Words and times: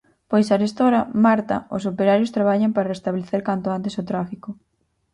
Pois 0.29 0.47
arestora 0.55 1.01
Marta 1.25 1.57
os 1.75 1.83
operarios 1.91 2.33
traballan 2.35 2.71
para 2.73 2.91
restablecer 2.93 3.41
canto 3.49 3.67
antes 3.77 3.93
o 4.01 4.07
tráfico. 4.11 4.49